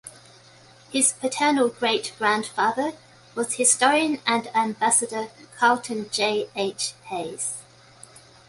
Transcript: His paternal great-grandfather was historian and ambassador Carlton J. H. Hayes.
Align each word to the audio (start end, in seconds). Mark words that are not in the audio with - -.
His 0.91 1.13
paternal 1.13 1.69
great-grandfather 1.69 2.93
was 3.35 3.53
historian 3.53 4.19
and 4.25 4.47
ambassador 4.55 5.27
Carlton 5.55 6.09
J. 6.09 6.49
H. 6.55 6.93
Hayes. 7.03 7.59